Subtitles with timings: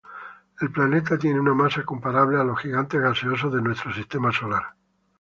[0.59, 4.73] El planeta tiene una masa comparable a los gigantes gaseosos de nuestro sistema solar.